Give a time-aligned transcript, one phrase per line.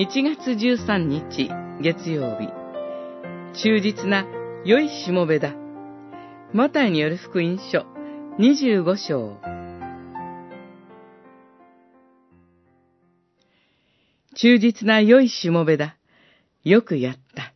[0.00, 1.50] 1月13日
[1.82, 2.48] 月曜日。
[3.62, 4.24] 忠実な
[4.64, 5.52] 良いしもべだ。
[6.54, 7.84] マタイによる福音書
[8.38, 9.36] 25章。
[14.36, 15.98] 忠実な良いしもべだ。
[16.64, 17.52] よくやった。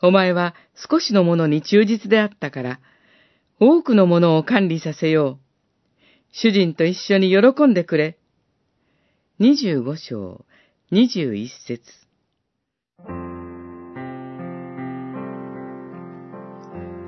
[0.00, 2.80] お前は少しのものに忠実であったから
[3.58, 5.98] 多くのものを管理させよう。
[6.30, 8.16] 主人と一緒に喜んでくれ。
[9.40, 10.44] 25章。
[10.92, 11.80] 21節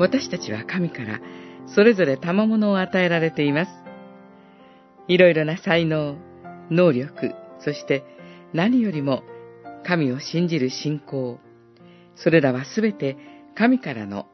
[0.00, 1.20] 私たちは神から
[1.76, 3.70] それぞれ賜物を与えられています。
[5.06, 6.16] いろいろな才能、
[6.72, 8.02] 能力、そして
[8.52, 9.22] 何よりも
[9.86, 11.38] 神を信じる信仰、
[12.16, 13.16] それらはすべて
[13.54, 14.26] 神からの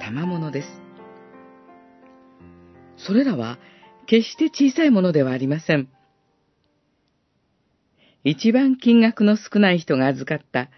[0.00, 0.68] 賜物です。
[2.98, 3.58] それらは
[4.04, 5.88] 決して小さいものではありません。
[8.24, 10.68] 一番金額の少ない人が預かった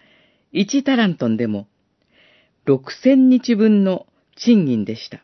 [0.53, 1.67] 1タラントンでも
[2.67, 5.23] 6000日分の賃金でした。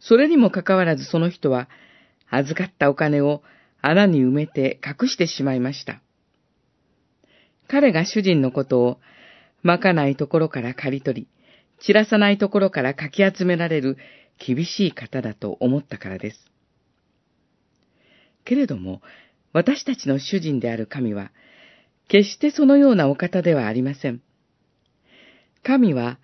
[0.00, 1.68] それにもかかわらずその人は
[2.28, 3.42] 預かったお金を
[3.80, 6.00] 穴に埋めて隠してしまいました。
[7.68, 8.98] 彼が主人のことを
[9.62, 11.28] まかないところから刈り取り、
[11.80, 13.96] 散らさないところからかき集められる
[14.44, 16.50] 厳しい方だと思ったからです。
[18.44, 19.02] けれども、
[19.52, 21.30] 私たちの主人である神は、
[22.08, 24.22] 決してそのようなお方ではありません。
[25.62, 26.18] 神は、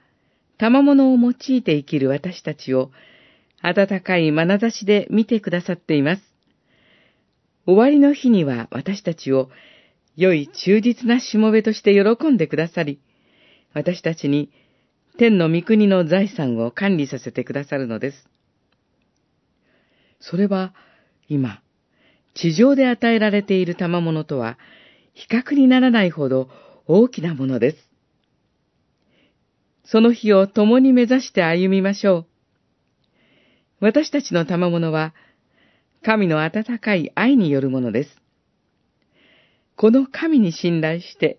[0.59, 2.91] 賜物を用いて生きる私たちを、
[3.63, 6.23] 温かい眼差しで見てくださっています。
[7.67, 9.51] 終わりの日には私たちを、
[10.17, 12.99] 良い忠実なしもべとして喜んでくださり、
[13.73, 14.51] 私たちに
[15.19, 18.29] 天の御国の財産を管理させてくださるのです。
[20.21, 20.75] それは
[21.29, 21.63] 今、
[22.35, 24.59] 地上で与えられている賜物とは
[25.15, 26.49] 比較にならないほど
[26.87, 27.89] 大きなものです。
[29.85, 32.27] その日を共に目指して歩みましょう。
[33.81, 35.15] 私たちの賜物は、
[36.05, 38.11] 神の温かい愛によるものです。
[39.77, 41.39] この神に信頼して、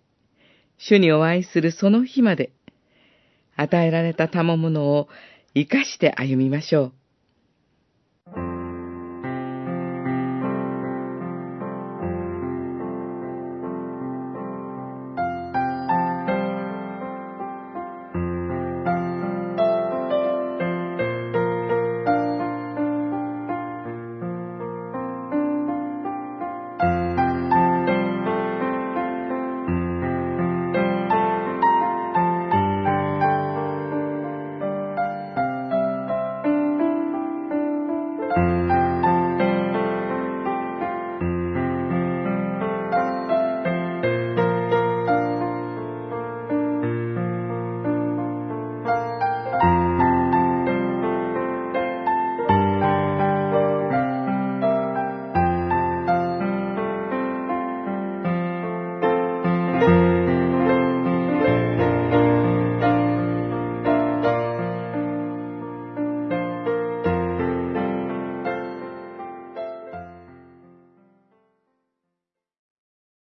[0.77, 2.51] 主にお会いするその日まで、
[3.55, 5.09] 与えられた賜物を
[5.53, 6.93] 生かして歩みましょう。